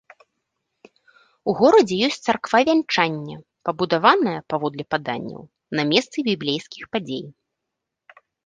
[1.51, 3.37] У горадзе ёсць царква вянчання,
[3.69, 5.41] пабудаваная, паводле падання,
[5.81, 7.25] на месцы біблейскіх падзей.